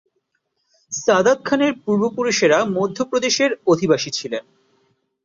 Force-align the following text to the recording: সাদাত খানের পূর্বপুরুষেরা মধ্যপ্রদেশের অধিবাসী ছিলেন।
সাদাত 0.91 1.39
খানের 1.45 1.73
পূর্বপুরুষেরা 1.83 2.59
মধ্যপ্রদেশের 2.77 3.51
অধিবাসী 3.67 4.09
ছিলেন। 4.11 4.43